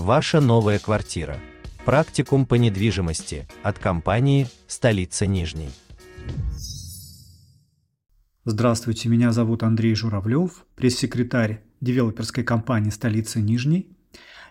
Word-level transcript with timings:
Ваша 0.00 0.40
новая 0.40 0.78
квартира. 0.78 1.38
Практикум 1.84 2.46
по 2.46 2.54
недвижимости 2.54 3.46
от 3.62 3.78
компании 3.78 4.46
«Столица 4.66 5.26
Нижней». 5.26 5.68
Здравствуйте, 8.46 9.10
меня 9.10 9.30
зовут 9.32 9.62
Андрей 9.62 9.94
Журавлев, 9.94 10.64
пресс-секретарь 10.74 11.60
девелоперской 11.82 12.44
компании 12.44 12.88
«Столица 12.88 13.42
Нижней». 13.42 13.94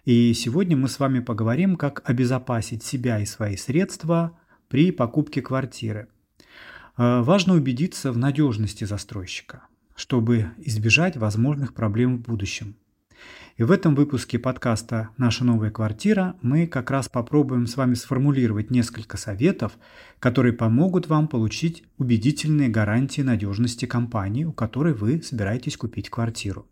И 0.05 0.35
сегодня 0.35 0.77
мы 0.77 0.87
с 0.87 0.99
вами 0.99 1.19
поговорим, 1.19 1.77
как 1.77 2.07
обезопасить 2.07 2.83
себя 2.83 3.19
и 3.19 3.25
свои 3.25 3.57
средства 3.57 4.37
при 4.67 4.91
покупке 4.91 5.41
квартиры. 5.41 6.09
Э, 6.95 7.23
важно 7.23 7.55
убедиться 7.55 8.11
в 8.11 8.19
надежности 8.19 8.83
застройщика, 8.83 9.63
чтобы 9.95 10.51
избежать 10.59 11.17
возможных 11.17 11.73
проблем 11.73 12.17
в 12.17 12.21
будущем. 12.21 12.75
И 13.59 13.63
в 13.63 13.71
этом 13.71 13.93
выпуске 13.93 14.39
подкаста 14.39 15.09
«Наша 15.17 15.43
новая 15.43 15.69
квартира» 15.69 16.37
мы 16.41 16.65
как 16.65 16.89
раз 16.89 17.09
попробуем 17.09 17.67
с 17.67 17.75
вами 17.75 17.93
сформулировать 17.93 18.71
несколько 18.71 19.17
советов, 19.17 19.73
которые 20.19 20.53
помогут 20.53 21.09
вам 21.09 21.27
получить 21.27 21.83
убедительные 21.97 22.69
гарантии 22.69 23.19
надежности 23.19 23.85
компании, 23.85 24.45
у 24.45 24.53
которой 24.53 24.93
вы 24.93 25.21
собираетесь 25.21 25.75
купить 25.75 26.09
квартиру. 26.09 26.69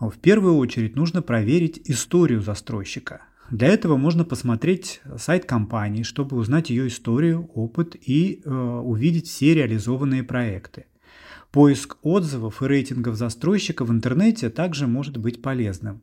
В 0.00 0.18
первую 0.18 0.56
очередь 0.56 0.96
нужно 0.96 1.20
проверить 1.20 1.82
историю 1.84 2.40
застройщика. 2.40 3.20
Для 3.50 3.68
этого 3.68 3.98
можно 3.98 4.24
посмотреть 4.24 5.02
сайт 5.18 5.44
компании, 5.44 6.04
чтобы 6.04 6.38
узнать 6.38 6.70
ее 6.70 6.88
историю, 6.88 7.50
опыт 7.52 7.96
и 8.00 8.40
э, 8.42 8.50
увидеть 8.50 9.28
все 9.28 9.52
реализованные 9.52 10.22
проекты. 10.22 10.86
Поиск 11.52 11.98
отзывов 12.00 12.62
и 12.62 12.66
рейтингов 12.66 13.16
застройщика 13.16 13.84
в 13.84 13.90
интернете 13.90 14.48
также 14.48 14.86
может 14.86 15.18
быть 15.18 15.42
полезным. 15.42 16.00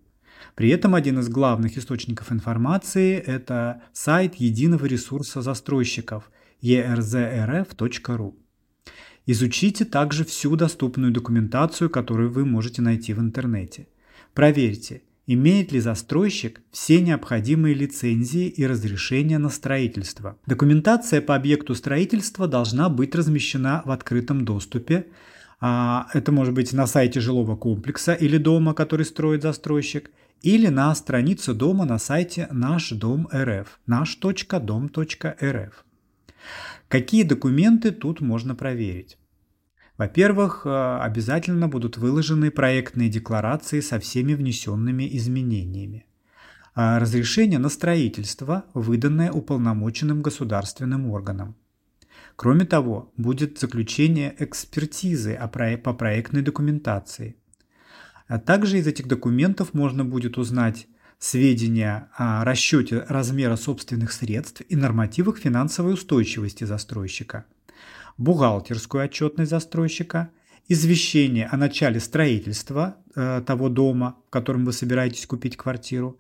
При 0.54 0.70
этом 0.70 0.94
один 0.94 1.18
из 1.18 1.28
главных 1.28 1.76
источников 1.76 2.32
информации– 2.32 3.16
это 3.26 3.82
сайт 3.92 4.36
единого 4.36 4.86
ресурса 4.86 5.42
застройщиков 5.42 6.30
erzrf.ru. 6.62 8.36
Изучите 9.26 9.86
также 9.86 10.24
всю 10.24 10.56
доступную 10.56 11.12
документацию, 11.12 11.90
которую 11.90 12.30
вы 12.30 12.46
можете 12.46 12.84
найти 12.84 13.14
в 13.14 13.20
интернете. 13.20 13.88
Проверьте, 14.36 15.02
имеет 15.26 15.72
ли 15.72 15.80
застройщик 15.80 16.62
все 16.72 17.02
необходимые 17.02 17.74
лицензии 17.74 18.48
и 18.48 18.68
разрешения 18.68 19.40
на 19.40 19.50
строительство. 19.50 20.38
Документация 20.46 21.22
по 21.22 21.36
объекту 21.36 21.74
строительства 21.74 22.48
должна 22.48 22.88
быть 22.90 23.16
размещена 23.16 23.82
в 23.86 23.90
открытом 23.90 24.46
доступе, 24.46 25.08
это 25.62 26.32
может 26.32 26.54
быть 26.54 26.74
на 26.74 26.88
сайте 26.88 27.20
жилого 27.20 27.56
комплекса 27.56 28.14
или 28.14 28.38
дома, 28.38 28.74
который 28.74 29.06
строит 29.06 29.42
застройщик, 29.42 30.12
или 30.42 30.68
на 30.68 30.96
странице 30.96 31.54
дома 31.54 31.86
на 31.86 32.00
сайте 32.00 32.48
Наш 32.52 32.92
Дом 32.92 33.28
РФ, 33.34 33.80
наш.дом.рф. 33.86 35.86
Какие 36.88 37.24
документы 37.24 37.92
тут 37.92 38.22
можно 38.22 38.56
проверить? 38.56 39.18
Во-первых, 39.98 40.62
э, 40.66 41.00
обязательно 41.02 41.68
будут 41.68 41.98
выложены 41.98 42.52
проектные 42.52 43.10
декларации 43.10 43.82
со 43.82 44.00
всеми 44.00 44.34
внесенными 44.34 45.06
изменениями. 45.18 46.06
А 46.74 47.00
разрешение 47.00 47.60
на 47.60 47.68
строительство, 47.68 48.64
выданное 48.74 49.30
уполномоченным 49.30 50.22
государственным 50.22 51.12
органом. 51.12 51.58
Кроме 52.40 52.64
того, 52.64 53.12
будет 53.18 53.60
заключение 53.60 54.34
экспертизы 54.40 55.38
по 55.84 55.94
проектной 55.94 56.42
документации. 56.42 57.36
А 58.30 58.40
также 58.40 58.78
из 58.78 58.88
этих 58.88 59.08
документов 59.08 59.74
можно 59.74 60.06
будет 60.06 60.38
узнать 60.38 60.88
сведения 61.18 62.08
о 62.16 62.46
расчете 62.46 63.04
размера 63.10 63.58
собственных 63.58 64.14
средств 64.14 64.62
и 64.70 64.78
нормативах 64.78 65.40
финансовой 65.40 65.96
устойчивости 65.96 66.64
застройщика, 66.64 67.44
бухгалтерскую 68.18 69.04
отчетность 69.04 69.52
застройщика, 69.52 70.30
извещение 70.70 71.46
о 71.48 71.58
начале 71.58 72.00
строительства 72.00 72.96
э, 73.16 73.44
того 73.46 73.68
дома, 73.68 74.16
в 74.28 74.30
котором 74.30 74.64
вы 74.64 74.72
собираетесь 74.72 75.26
купить 75.26 75.58
квартиру, 75.58 76.18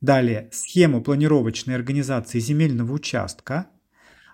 далее 0.00 0.48
схему 0.50 1.02
планировочной 1.02 1.74
организации 1.74 2.38
земельного 2.38 2.94
участка– 2.94 3.66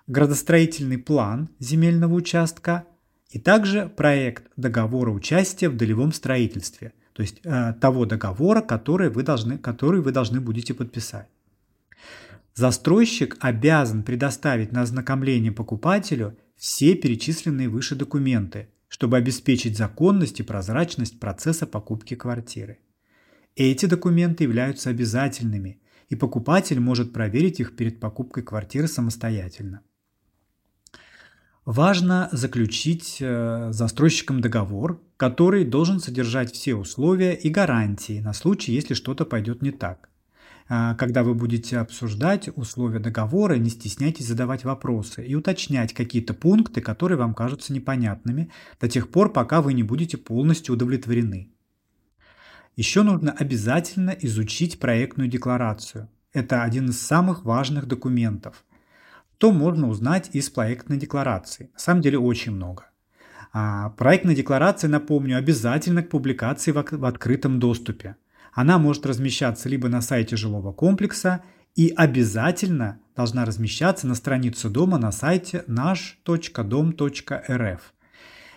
градостроительный 0.07 0.97
план 0.97 1.49
земельного 1.59 2.13
участка 2.13 2.85
и 3.29 3.39
также 3.39 3.89
проект 3.89 4.45
договора 4.55 5.11
участия 5.11 5.69
в 5.69 5.77
долевом 5.77 6.13
строительстве, 6.13 6.93
то 7.13 7.21
есть 7.21 7.39
э, 7.43 7.73
того 7.81 8.05
договора, 8.05 8.61
который 8.61 9.09
вы, 9.09 9.23
должны, 9.23 9.57
который 9.57 10.01
вы 10.01 10.11
должны 10.11 10.39
будете 10.39 10.73
подписать. 10.73 11.27
Застройщик 12.53 13.37
обязан 13.41 14.03
предоставить 14.03 14.71
на 14.71 14.83
ознакомление 14.83 15.51
покупателю 15.51 16.37
все 16.55 16.95
перечисленные 16.95 17.67
выше 17.67 17.95
документы, 17.95 18.69
чтобы 18.87 19.17
обеспечить 19.17 19.77
законность 19.77 20.39
и 20.39 20.43
прозрачность 20.43 21.19
процесса 21.19 21.67
покупки 21.67 22.15
квартиры. 22.15 22.79
Эти 23.55 23.87
документы 23.87 24.43
являются 24.43 24.89
обязательными, 24.89 25.81
и 26.07 26.15
покупатель 26.15 26.79
может 26.79 27.11
проверить 27.11 27.59
их 27.59 27.75
перед 27.75 27.99
покупкой 27.99 28.43
квартиры 28.43 28.87
самостоятельно. 28.87 29.81
Важно 31.65 32.29
заключить 32.31 33.17
э, 33.19 33.71
с 33.71 33.75
застройщиком 33.75 34.39
договор, 34.39 35.01
который 35.17 35.65
должен 35.65 35.99
содержать 35.99 36.53
все 36.53 36.75
условия 36.75 37.33
и 37.33 37.49
гарантии 37.49 38.19
на 38.19 38.33
случай, 38.33 38.71
если 38.71 38.93
что-то 38.93 39.25
пойдет 39.25 39.63
не 39.63 39.71
так. 39.71 40.09
А, 40.69 40.93
когда 40.93 41.23
вы 41.23 41.33
будете 41.33 41.79
обсуждать 41.79 42.49
условия 42.55 42.99
договора, 42.99 43.55
не 43.55 43.71
стесняйтесь 43.71 44.27
задавать 44.27 44.63
вопросы 44.63 45.25
и 45.25 45.33
уточнять 45.33 45.91
какие-то 45.93 46.35
пункты, 46.35 46.81
которые 46.81 47.17
вам 47.17 47.33
кажутся 47.33 47.73
непонятными, 47.73 48.51
до 48.79 48.87
тех 48.87 49.09
пор, 49.09 49.33
пока 49.33 49.63
вы 49.63 49.73
не 49.73 49.81
будете 49.81 50.17
полностью 50.17 50.75
удовлетворены. 50.75 51.49
Еще 52.75 53.01
нужно 53.01 53.31
обязательно 53.31 54.11
изучить 54.11 54.77
проектную 54.77 55.29
декларацию. 55.29 56.09
Это 56.31 56.61
один 56.61 56.89
из 56.89 57.01
самых 57.01 57.43
важных 57.43 57.87
документов– 57.87 58.63
что 59.37 59.51
можно 59.51 59.89
узнать 59.89 60.29
из 60.31 60.49
проектной 60.49 60.95
декларации? 60.97 61.69
На 61.73 61.79
самом 61.79 62.01
деле 62.01 62.17
очень 62.17 62.53
много. 62.53 62.85
А, 63.51 63.89
проектная 63.89 64.33
декларация, 64.33 64.89
напомню, 64.89 65.37
обязательно 65.37 66.03
к 66.03 66.09
публикации 66.09 66.71
в 66.71 67.05
открытом 67.05 67.59
доступе. 67.59 68.15
Она 68.53 68.77
может 68.77 69.05
размещаться 69.05 69.67
либо 69.67 69.89
на 69.89 69.99
сайте 70.01 70.37
жилого 70.37 70.71
комплекса 70.71 71.43
и 71.75 71.93
обязательно 71.97 73.01
должна 73.13 73.43
размещаться 73.43 74.07
на 74.07 74.15
странице 74.15 74.69
дома 74.69 74.97
на 74.97 75.11
сайте 75.11 75.65
наш.дом.рф. 75.67 76.31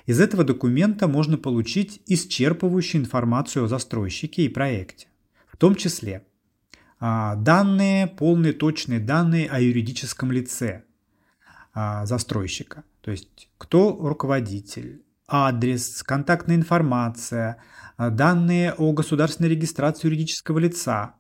Из 0.07 0.21
этого 0.21 0.45
документа 0.45 1.09
можно 1.09 1.39
получить 1.39 2.03
исчерпывающую 2.07 2.99
информацию 2.99 3.65
о 3.65 3.69
застройщике 3.69 4.45
и 4.45 4.49
проекте, 4.49 5.09
в 5.49 5.57
том 5.57 5.75
числе 5.75 6.23
данные, 7.01 8.09
полные 8.09 8.53
точные 8.53 8.99
данные 8.99 9.49
о 9.49 9.61
юридическом 9.61 10.33
лице 10.33 10.85
а, 11.73 12.07
застройщика. 12.07 12.85
То 13.03 13.13
есть 13.13 13.49
кто 13.57 13.97
руководитель, 14.01 15.03
адрес, 15.29 16.03
контактная 16.03 16.57
информация, 16.57 17.59
а, 17.97 18.11
данные 18.11 18.73
о 18.73 18.93
государственной 18.93 19.51
регистрации 19.51 20.09
юридического 20.09 20.59
лица. 20.59 21.15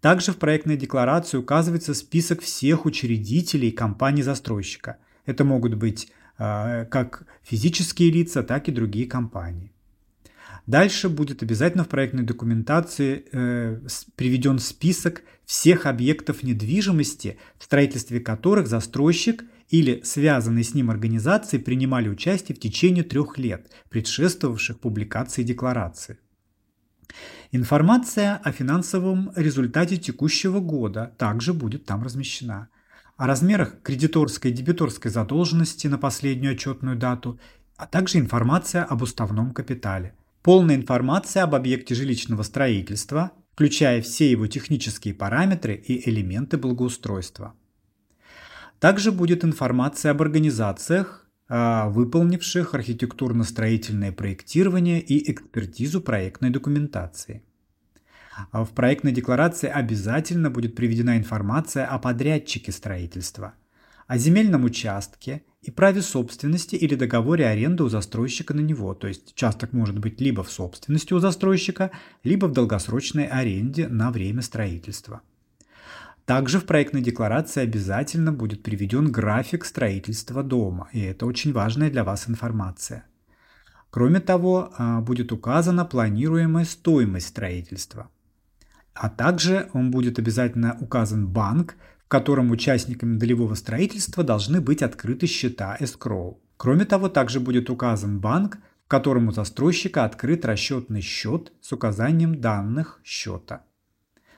Также 0.00 0.32
в 0.32 0.36
проектной 0.36 0.76
декларации 0.76 1.38
указывается 1.38 1.94
список 1.94 2.42
всех 2.42 2.84
учредителей 2.84 3.72
компании-застройщика. 3.72 4.98
Это 5.24 5.44
могут 5.44 5.74
быть 5.74 6.12
как 6.36 7.26
физические 7.44 8.10
лица, 8.10 8.42
так 8.42 8.68
и 8.68 8.72
другие 8.72 9.06
компании. 9.06 9.73
Дальше 10.66 11.10
будет 11.10 11.42
обязательно 11.42 11.84
в 11.84 11.88
проектной 11.88 12.22
документации 12.22 13.26
э, 13.32 13.80
приведен 14.16 14.58
список 14.58 15.22
всех 15.44 15.84
объектов 15.84 16.42
недвижимости, 16.42 17.36
в 17.58 17.64
строительстве 17.64 18.18
которых 18.18 18.66
застройщик 18.66 19.44
или 19.68 20.00
связанные 20.04 20.64
с 20.64 20.72
ним 20.72 20.90
организации 20.90 21.58
принимали 21.58 22.08
участие 22.08 22.56
в 22.56 22.60
течение 22.60 23.04
трех 23.04 23.36
лет, 23.36 23.70
предшествовавших 23.90 24.80
публикации 24.80 25.42
декларации. 25.42 26.18
Информация 27.52 28.36
о 28.36 28.50
финансовом 28.50 29.32
результате 29.36 29.98
текущего 29.98 30.60
года 30.60 31.14
также 31.18 31.52
будет 31.52 31.84
там 31.84 32.02
размещена. 32.02 32.68
О 33.18 33.26
размерах 33.26 33.82
кредиторской 33.82 34.50
и 34.50 34.54
дебиторской 34.54 35.10
задолженности 35.10 35.88
на 35.88 35.98
последнюю 35.98 36.54
отчетную 36.54 36.96
дату, 36.96 37.38
а 37.76 37.86
также 37.86 38.18
информация 38.18 38.82
об 38.82 39.02
уставном 39.02 39.52
капитале– 39.52 40.14
Полная 40.44 40.76
информация 40.76 41.44
об 41.44 41.54
объекте 41.54 41.94
жилищного 41.94 42.42
строительства, 42.42 43.32
включая 43.54 44.02
все 44.02 44.30
его 44.30 44.46
технические 44.46 45.14
параметры 45.14 45.74
и 45.74 46.06
элементы 46.06 46.58
благоустройства. 46.58 47.54
Также 48.78 49.10
будет 49.10 49.42
информация 49.42 50.10
об 50.10 50.20
организациях, 50.20 51.26
а, 51.48 51.88
выполнивших 51.88 52.74
архитектурно-строительное 52.74 54.12
проектирование 54.12 55.00
и 55.00 55.32
экспертизу 55.32 56.02
проектной 56.02 56.50
документации. 56.50 57.42
А 58.50 58.66
в 58.66 58.72
проектной 58.72 59.12
декларации 59.12 59.70
обязательно 59.70 60.50
будет 60.50 60.76
приведена 60.76 61.16
информация 61.16 61.86
о 61.86 61.98
подрядчике 61.98 62.70
строительства, 62.70 63.54
о 64.06 64.18
земельном 64.18 64.64
участке 64.64 65.42
и 65.62 65.70
праве 65.70 66.02
собственности 66.02 66.76
или 66.76 66.94
договоре 66.94 67.46
аренды 67.46 67.84
у 67.84 67.88
застройщика 67.88 68.54
на 68.54 68.60
него. 68.60 68.94
То 68.94 69.08
есть 69.08 69.32
участок 69.32 69.72
может 69.72 69.98
быть 69.98 70.20
либо 70.20 70.42
в 70.42 70.50
собственности 70.50 71.14
у 71.14 71.18
застройщика, 71.18 71.90
либо 72.22 72.46
в 72.46 72.52
долгосрочной 72.52 73.26
аренде 73.26 73.88
на 73.88 74.10
время 74.10 74.42
строительства. 74.42 75.22
Также 76.26 76.58
в 76.58 76.64
проектной 76.64 77.02
декларации 77.02 77.62
обязательно 77.62 78.32
будет 78.32 78.62
приведен 78.62 79.12
график 79.12 79.64
строительства 79.64 80.42
дома, 80.42 80.88
и 80.92 81.00
это 81.00 81.26
очень 81.26 81.52
важная 81.52 81.90
для 81.90 82.02
вас 82.02 82.28
информация. 82.28 83.04
Кроме 83.90 84.20
того, 84.20 84.72
а, 84.76 85.00
будет 85.02 85.32
указана 85.32 85.84
планируемая 85.84 86.64
стоимость 86.64 87.28
строительства. 87.28 88.08
А 88.94 89.10
также 89.10 89.68
он 89.72 89.90
будет 89.90 90.18
обязательно 90.18 90.76
указан 90.80 91.28
банк, 91.28 91.76
в 92.04 92.08
котором 92.08 92.50
участниками 92.50 93.16
долевого 93.16 93.54
строительства 93.54 94.22
должны 94.22 94.60
быть 94.60 94.82
открыты 94.82 95.26
счета 95.26 95.76
escrow. 95.80 96.38
Кроме 96.56 96.84
того, 96.84 97.08
также 97.08 97.40
будет 97.40 97.70
указан 97.70 98.20
банк, 98.20 98.58
в 98.84 98.88
котором 98.88 99.28
у 99.28 99.32
застройщика 99.32 100.04
открыт 100.04 100.44
расчетный 100.44 101.00
счет 101.00 101.52
с 101.60 101.72
указанием 101.72 102.40
данных 102.40 103.00
счета. 103.02 103.64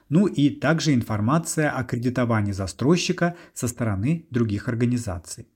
Ну 0.09 0.27
и 0.27 0.51
также 0.51 0.95
информация 0.95 1.71
о 1.71 1.83
кредитовании 1.83 2.53
застройщика 2.53 3.37
со 3.55 3.67
стороны 3.67 4.27
других 4.31 4.69
организаций. 4.69 5.49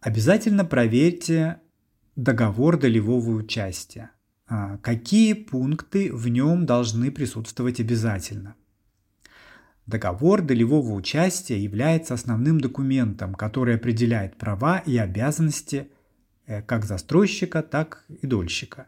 Обязательно 0.00 0.64
проверьте 0.64 1.60
договор 2.16 2.78
долевого 2.78 3.30
участия. 3.30 4.10
А, 4.48 4.78
какие 4.78 5.34
пункты 5.34 6.12
в 6.12 6.26
нем 6.26 6.66
должны 6.66 7.12
присутствовать 7.12 7.78
обязательно? 7.78 8.56
Договор 9.90 10.40
долевого 10.40 10.92
участия 10.92 11.58
является 11.58 12.14
основным 12.14 12.60
документом, 12.60 13.34
который 13.34 13.74
определяет 13.74 14.36
права 14.36 14.78
и 14.78 14.96
обязанности 14.96 15.90
э, 16.46 16.62
как 16.62 16.84
застройщика, 16.84 17.60
так 17.60 18.04
и 18.08 18.24
дольщика. 18.24 18.86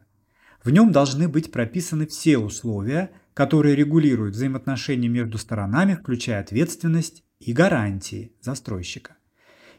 В 0.63 0.71
нем 0.71 0.93
должны 0.93 1.27
быть 1.27 1.51
прописаны 1.51 2.07
все 2.07 2.39
условия, 2.39 3.11
которые 3.35 3.75
регулируют 3.75 4.37
взаимоотношения 4.37 5.09
между 5.09 5.39
сторонами, 5.39 5.97
включая 5.97 6.41
ответственность 6.41 7.25
и 7.41 7.53
гарантии 7.53 8.31
застройщика. 8.41 9.17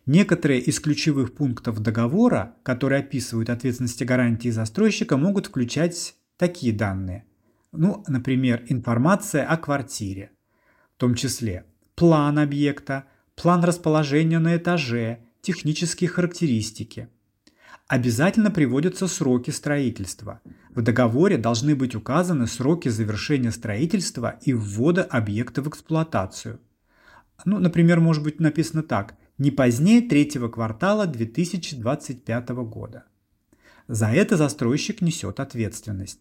Некоторые 0.06 0.60
из 0.60 0.82
ключевых 0.82 1.36
пунктов 1.36 1.80
договора, 1.80 2.58
которые 2.64 3.00
описывают 3.00 3.50
ответственности 3.50 4.04
гарантии 4.04 4.50
застройщика, 4.50 5.16
могут 5.16 5.46
включать 5.46 6.16
такие 6.36 6.74
данные. 6.74 7.24
Ну, 7.72 8.04
например, 8.10 8.66
информация 8.68 9.46
о 9.46 9.56
квартире, 9.56 10.32
в 10.96 11.00
том 11.00 11.16
числе 11.16 11.66
план 11.96 12.40
объекта, 12.40 13.06
план 13.36 13.64
расположения 13.64 14.40
на 14.40 14.58
этаже, 14.58 15.20
технические 15.42 16.10
характеристики. 16.10 17.10
Обязательно 17.88 18.50
приводятся 18.50 19.08
сроки 19.08 19.52
строительства. 19.52 20.42
В 20.70 20.82
договоре 20.82 21.38
должны 21.38 21.76
быть 21.76 21.96
указаны 21.96 22.48
сроки 22.48 22.90
завершения 22.90 23.52
строительства 23.52 24.40
и 24.42 24.54
ввода 24.54 25.04
объекта 25.04 25.62
в 25.62 25.68
эксплуатацию. 25.68 26.60
Ну, 27.46 27.60
например, 27.60 28.00
может 28.00 28.24
быть 28.24 28.40
написано 28.40 28.84
так– 28.84 29.16
не 29.38 29.52
позднее 29.52 30.02
третьего 30.02 30.48
квартала 30.48 31.08
2025 31.08 32.50
года. 32.50 33.04
За 33.88 34.08
это 34.08 34.38
застройщик 34.38 35.02
несет 35.02 35.40
ответственность. 35.40 36.20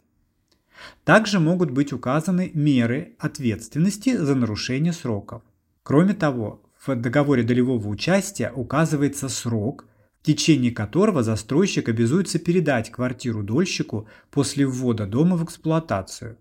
Также 1.05 1.41
могут 1.41 1.71
быть 1.71 1.93
указаны 1.93 2.51
меры 2.55 3.15
ответственности 3.19 4.17
за 4.17 4.35
нарушение 4.35 4.93
сроков. 4.93 5.43
Кроме 5.83 6.15
того, 6.15 6.63
в 6.85 6.95
договоре 6.95 7.43
долевого 7.43 7.89
участия 7.89 8.53
указывается 8.55 9.29
срок, 9.29 9.87
в 10.21 10.27
течение 10.27 10.71
которого 10.71 11.23
застройщик 11.23 11.89
обязуется 11.89 12.39
передать 12.39 12.91
квартиру 12.91 13.43
дольщику 13.43 14.09
после 14.31 14.67
ввода 14.67 15.07
дома 15.07 15.37
в 15.37 15.45
эксплуатацию. 15.45 16.39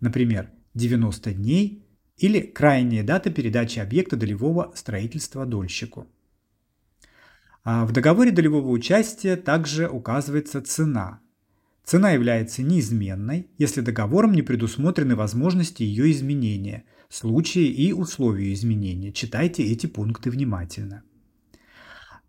Например, 0.00 0.50
90 0.74 1.32
дней 1.32 1.86
или 2.18 2.40
крайняя 2.40 3.02
дата 3.02 3.30
передачи 3.30 3.78
объекта 3.78 4.16
долевого 4.16 4.72
строительства 4.74 5.46
дольщику. 5.46 6.06
А 7.64 7.86
в 7.86 7.92
договоре 7.92 8.32
долевого 8.32 8.68
участия 8.68 9.36
также 9.36 9.88
указывается 9.88 10.60
цена. 10.60 11.20
Цена 11.84 12.12
является 12.12 12.62
неизменной, 12.62 13.48
если 13.58 13.80
договором 13.80 14.32
не 14.32 14.42
предусмотрены 14.42 15.16
возможности 15.16 15.82
ее 15.82 16.10
изменения, 16.12 16.84
случаи 17.08 17.66
и 17.66 17.92
условия 17.92 18.52
изменения. 18.52 19.12
Читайте 19.12 19.64
эти 19.64 19.86
пункты 19.86 20.30
внимательно. 20.30 21.02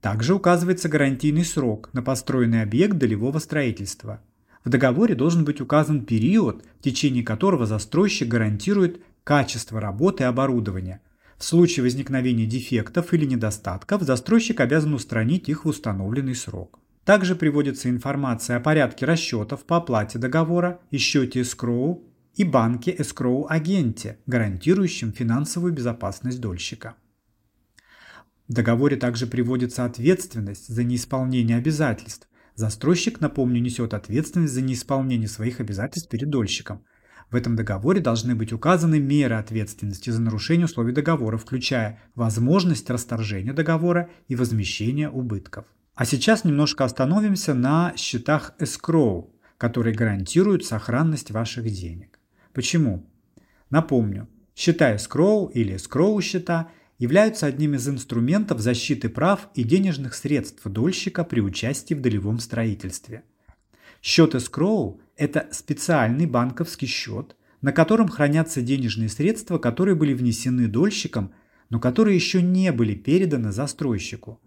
Также 0.02 0.34
указывается 0.34 0.90
гарантийный 0.90 1.46
срок 1.46 1.90
на 1.94 2.02
построенный 2.02 2.62
объект 2.62 2.98
долевого 2.98 3.40
строительства. 3.40 4.22
В 4.66 4.70
договоре 4.70 5.16
должен 5.16 5.46
быть 5.46 5.62
указан 5.62 6.06
период, 6.06 6.66
в 6.80 6.84
течение 6.84 7.24
которого 7.24 7.66
застройщик 7.66 8.28
гарантирует 8.28 9.02
качество 9.24 9.80
работы 9.80 10.24
и 10.24 10.28
оборудования– 10.28 11.02
в 11.44 11.46
случае 11.46 11.84
возникновения 11.84 12.46
дефектов 12.46 13.14
или 13.14 13.26
недостатков 13.26 14.04
застройщик 14.04 14.62
обязан 14.62 14.94
устранить 14.94 15.50
их 15.50 15.66
в 15.66 15.68
установленный 15.68 16.36
срок. 16.36 16.80
Также 17.06 17.36
приводится 17.36 17.90
информация 17.90 18.58
о 18.58 18.60
порядке 18.60 19.06
расчетов 19.06 19.66
по 19.66 19.78
оплате 19.78 20.20
договора 20.20 20.80
и 20.90 20.98
счете 20.98 21.42
escrow 21.42 22.02
и 22.36 22.44
банке 22.44 22.96
escrow-агенте, 22.96 24.18
гарантирующем 24.26 25.12
финансовую 25.12 25.74
безопасность 25.74 26.40
дольщика. 26.40 26.96
В 28.48 28.54
договоре 28.54 28.98
также 28.98 29.28
приводится 29.28 29.86
ответственность 29.86 30.68
за 30.68 30.84
неисполнение 30.84 31.58
обязательств. 31.58 32.28
Застройщик, 32.56 33.20
напомню, 33.20 33.62
несет 33.62 33.94
ответственность 33.94 34.54
за 34.54 34.62
неисполнение 34.62 35.28
своих 35.28 35.60
обязательств 35.60 36.10
перед 36.10 36.30
дольщиком– 36.30 36.84
в 37.34 37.36
этом 37.36 37.56
договоре 37.56 38.00
должны 38.00 38.36
быть 38.36 38.54
указаны 38.54 39.00
меры 39.00 39.34
ответственности 39.34 40.12
за 40.12 40.22
нарушение 40.22 40.66
условий 40.66 40.94
договора, 40.94 41.38
включая 41.38 42.00
возможность 42.14 42.92
расторжения 42.92 43.54
договора 43.54 44.12
и 44.28 44.36
возмещения 44.36 45.10
убытков. 45.10 45.66
А 45.96 46.06
сейчас 46.06 46.44
немножко 46.44 46.84
остановимся 46.86 47.54
на 47.54 47.94
счетах 47.98 48.54
escrow, 48.60 49.30
которые 49.58 49.96
гарантируют 49.96 50.66
сохранность 50.66 51.32
ваших 51.32 51.70
денег. 51.70 52.20
Почему? 52.54 53.10
Напомню, 53.70 54.28
счета 54.56 54.96
escrow 54.96 55.52
или 55.52 55.76
escrow 55.76 56.20
счета 56.22 56.70
являются 57.00 57.46
одним 57.46 57.76
из 57.76 57.88
инструментов 57.88 58.60
защиты 58.60 59.10
прав 59.10 59.50
и 59.56 59.64
денежных 59.64 60.14
средств 60.14 60.62
дольщика 60.66 61.24
при 61.24 61.42
участии 61.42 61.94
в 61.94 62.02
долевом 62.02 62.40
строительстве– 62.40 63.24
Счет 64.04 64.36
escrow– 64.36 65.00
это 65.16 65.48
специальный 65.52 66.26
банковский 66.26 66.88
счет, 66.88 67.38
на 67.62 67.72
котором 67.72 68.10
хранятся 68.10 68.62
денежные 68.62 69.08
средства, 69.08 69.58
которые 69.58 69.96
были 69.96 70.14
внесены 70.14 70.68
дольщиком, 70.68 71.34
но 71.70 71.80
которые 71.80 72.14
еще 72.14 72.42
не 72.42 72.74
были 72.74 72.96
переданы 72.96 73.54
застройщику. 73.54 74.42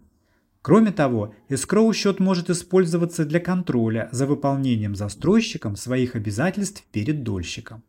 Кроме 0.67 0.91
того, 0.91 1.33
escrow 1.47 1.93
счет 1.93 2.19
может 2.19 2.49
использоваться 2.49 3.23
для 3.23 3.39
контроля 3.39 4.09
за 4.11 4.25
выполнением 4.25 4.95
застройщиком 4.95 5.77
своих 5.77 6.17
обязательств 6.17 6.83
перед 6.91 7.23
дольщиком. 7.23 7.85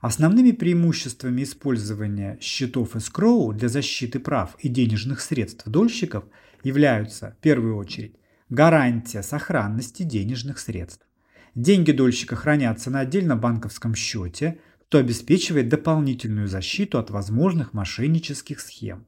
Основными 0.00 0.52
преимуществами 0.52 1.42
использования 1.42 2.38
счетов 2.40 2.96
escrow 2.96 3.52
для 3.52 3.68
защиты 3.68 4.20
прав 4.20 4.56
и 4.60 4.70
денежных 4.70 5.20
средств 5.20 5.68
дольщиков 5.68 6.24
являются, 6.64 7.36
в 7.38 7.42
первую 7.42 7.76
очередь, 7.76 8.14
гарантия 8.48 9.22
сохранности 9.22 10.02
денежных 10.02 10.60
средств. 10.60 11.06
Деньги 11.54 11.92
дольщика 11.92 12.36
хранятся 12.36 12.88
на 12.88 13.00
отдельном 13.00 13.38
банковском 13.38 13.94
счете, 13.94 14.60
что 14.88 14.96
обеспечивает 14.96 15.68
дополнительную 15.68 16.48
защиту 16.48 16.98
от 16.98 17.10
возможных 17.10 17.74
мошеннических 17.74 18.60
схем. 18.60 19.04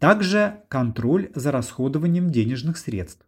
Также 0.00 0.62
контроль 0.68 1.30
за 1.34 1.52
расходованием 1.52 2.30
денежных 2.30 2.78
средств. 2.78 3.26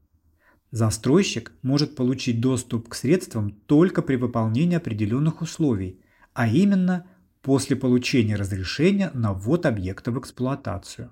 Застройщик 0.70 1.52
может 1.60 1.94
получить 1.94 2.40
доступ 2.40 2.88
к 2.88 2.94
средствам 2.94 3.50
только 3.66 4.00
при 4.00 4.16
выполнении 4.16 4.76
определенных 4.76 5.42
условий, 5.42 6.00
а 6.32 6.48
именно 6.48 7.06
после 7.42 7.76
получения 7.76 8.36
разрешения 8.36 9.10
на 9.12 9.34
ввод 9.34 9.66
объекта 9.66 10.12
в 10.12 10.18
эксплуатацию. 10.18 11.10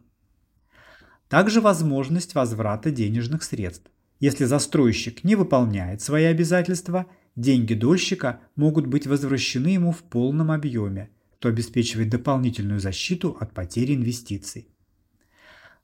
Также 1.29 1.61
возможность 1.61 2.35
возврата 2.35 2.91
денежных 2.91 3.43
средств. 3.43 3.91
Если 4.19 4.47
застройщик 4.47 5.25
не 5.25 5.37
выполняет 5.37 6.01
свои 6.01 6.25
обязательства, 6.25 7.05
деньги 7.37 7.75
дольщика 7.75 8.41
могут 8.57 8.87
быть 8.87 9.07
возвращены 9.07 9.69
ему 9.69 9.93
в 9.93 10.05
полном 10.05 10.53
объеме, 10.53 11.11
что 11.39 11.51
обеспечивает 11.51 12.09
дополнительную 12.09 12.81
защиту 12.81 13.37
от 13.39 13.53
потери 13.53 13.95
инвестиций. 13.95 14.71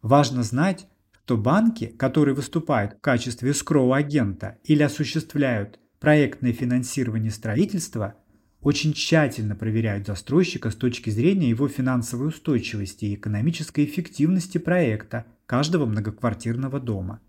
Важно 0.07 0.45
знать, 0.45 0.87
что 1.25 1.37
банки, 1.37 1.87
которые 1.87 2.33
выступают 2.33 2.93
в 2.93 3.01
качестве 3.01 3.53
скроу-агента 3.53 4.57
или 4.63 4.85
осуществляют 4.85 5.81
проектное 5.99 6.53
финансирование 6.53 7.33
строительства, 7.33 8.15
очень 8.61 8.93
тщательно 8.93 9.57
проверяют 9.57 10.07
застройщика 10.07 10.71
с 10.71 10.77
точки 10.77 11.11
зрения 11.11 11.49
его 11.49 11.67
финансовой 11.67 12.29
устойчивости 12.29 13.07
и 13.07 13.15
экономической 13.17 13.85
эффективности 13.85 14.59
проекта 14.59 15.27
каждого 15.45 15.87
многоквартирного 15.87 16.79
дома. 16.79 17.21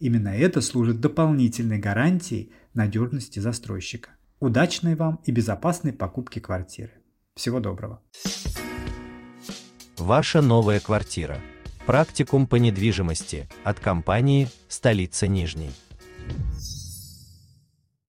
Именно 0.00 0.30
это 0.30 0.62
служит 0.62 1.02
дополнительной 1.02 1.80
гарантией 1.80 2.50
надежности 2.72 3.40
застройщика. 3.40 4.08
Удачной 4.40 4.94
вам 4.94 5.20
и 5.26 5.32
безопасной 5.32 5.92
покупки 5.92 6.38
квартиры. 6.38 6.92
Всего 7.34 7.60
доброго. 7.60 8.00
Ваша 9.98 10.40
новая 10.40 10.80
квартира. 10.80 11.38
Практикум 11.86 12.46
по 12.46 12.56
недвижимости 12.56 13.48
от 13.64 13.80
компании 13.80 14.48
«Столица 14.68 15.26
Нижней». 15.26 15.72